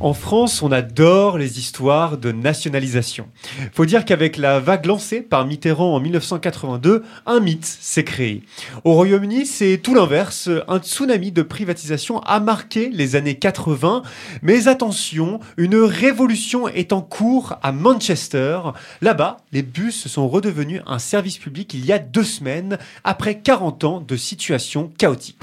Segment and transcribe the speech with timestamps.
[0.00, 3.28] en France, on adore les histoires de nationalisation.
[3.74, 8.42] Faut dire qu'avec la vague lancée par Mitterrand en 1982, un mythe s'est créé.
[8.84, 10.48] Au Royaume-Uni, c'est tout l'inverse.
[10.68, 14.02] Un tsunami de privatisation a marqué les années 80.
[14.40, 18.60] Mais attention, une révolution est en cours à Manchester.
[19.02, 23.84] Là-bas, les bus sont redevenus un service public il y a deux semaines, après 40
[23.84, 25.38] ans de situation chaotique.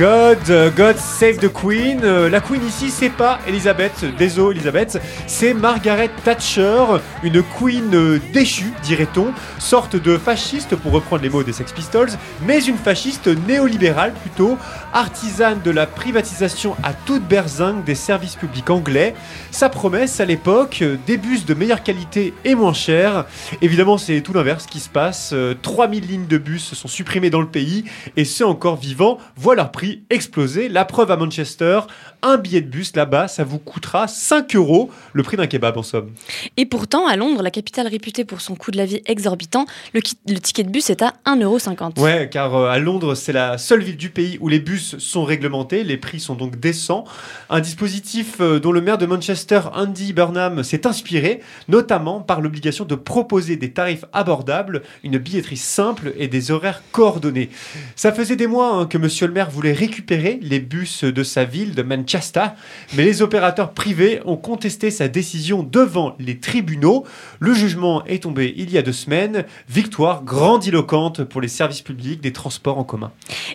[0.00, 2.00] Euh, God save the Queen.
[2.04, 6.84] Euh, la Queen ici, c'est pas Elisabeth, désolé Elisabeth, c'est Margaret Thatcher,
[7.24, 12.10] une Queen euh, déchue, dirait-on, sorte de fasciste pour reprendre les mots des Sex Pistols,
[12.46, 14.56] mais une fasciste néolibérale plutôt,
[14.92, 19.14] artisane de la privatisation à toute berzingue des services publics anglais.
[19.50, 23.24] Sa promesse à l'époque, des bus de meilleure qualité et moins chers.
[23.62, 25.34] Évidemment, c'est tout l'inverse qui se passe.
[25.62, 27.84] 3000 lignes de bus sont supprimées dans le pays
[28.16, 30.68] et ceux encore vivants voient leur prix exploser.
[30.68, 31.80] La preuve à Manchester,
[32.22, 35.82] un billet de bus là-bas, ça vous coûtera 5 euros, le prix d'un kebab en
[35.82, 36.10] somme.
[36.56, 40.00] Et pourtant, à Londres, la capitale réputée pour son coût de la vie exorbitant, le,
[40.00, 42.00] ticket de bus est à 1,50€.
[42.00, 45.24] Ouais, car euh, à Londres, c'est la seule ville du pays où les bus sont
[45.24, 47.04] réglementés, les prix sont donc décents.
[47.50, 52.84] Un dispositif euh, dont le maire de Manchester, Andy Burnham, s'est inspiré, notamment par l'obligation
[52.84, 57.50] de proposer des tarifs abordables, une billetterie simple et des horaires coordonnés.
[57.96, 61.44] Ça faisait des mois hein, que monsieur le maire voulait récupérer les bus de sa
[61.44, 62.48] ville, de Manchester
[62.96, 67.04] mais les opérateurs privés ont contesté sa décision devant les tribunaux.
[67.38, 69.44] Le jugement est tombé il y a deux semaines.
[69.68, 73.12] Victoire grandiloquente pour les services publics des transports en commun.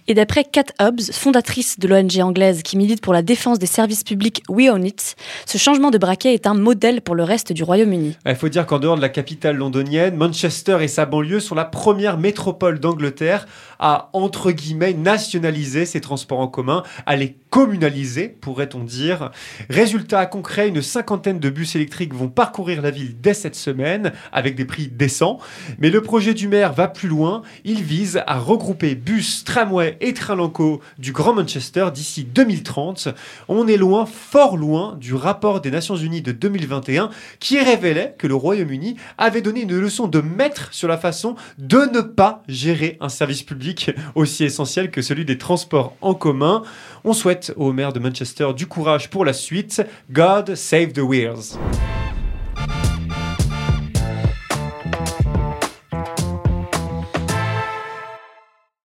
[0.08, 4.04] Et d'après Kat Hobbs, fondatrice de l'ONG anglaise qui milite pour la défense des services
[4.04, 5.16] publics We Own It,
[5.46, 8.18] ce changement de braquet est un modèle pour le reste du Royaume-Uni.
[8.26, 11.66] Il faut dire qu'en dehors de la capitale londonienne, Manchester et sa banlieue sont la
[11.66, 13.48] première métropole d'Angleterre
[13.80, 19.30] à, entre guillemets, nationaliser ses transports en commun, à les communaliser pourrait-on dire.
[19.70, 24.56] Résultat concret, une cinquantaine de bus électriques vont parcourir la ville dès cette semaine avec
[24.56, 25.38] des prix décents.
[25.78, 27.44] Mais le projet du maire va plus loin.
[27.64, 33.10] Il vise à regrouper bus, tramway et train locaux du Grand Manchester d'ici 2030.
[33.48, 38.26] On est loin, fort loin du rapport des Nations Unies de 2021 qui révélait que
[38.26, 42.98] le Royaume-Uni avait donné une leçon de maître sur la façon de ne pas gérer
[43.00, 46.64] un service public aussi essentiel que celui des transports en commun.
[47.04, 49.82] On souhaite au maire de Manchester du courage pour la suite.
[50.12, 51.58] God save the wheels.